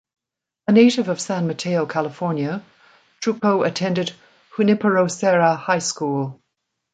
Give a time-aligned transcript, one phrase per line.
[0.67, 2.63] A native of San Mateo, California,
[3.19, 4.13] Trucco attended
[4.57, 6.41] Junipero Serra High School.